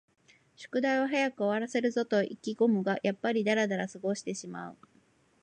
[0.55, 4.77] 宿題を早く終わらせるぞと意気ごむが、やっぱりだらだら過ごしてしまう